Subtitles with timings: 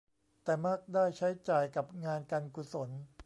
[0.43, 2.89] แต่มักได้ใช้จ่ายกับงานการกุศล